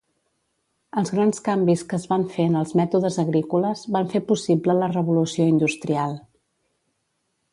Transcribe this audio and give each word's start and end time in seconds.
Els 1.01 1.11
grans 1.15 1.41
canvis 1.47 1.83
que 1.91 1.95
es 1.97 2.07
van 2.13 2.23
fet 2.37 2.47
en 2.53 2.57
els 2.61 2.71
mètodes 2.79 3.19
agrícoles 3.25 3.85
van 3.97 4.09
fer 4.15 4.23
possible 4.33 4.79
la 4.79 4.89
Revolució 4.95 5.47
Industrial. 5.53 6.19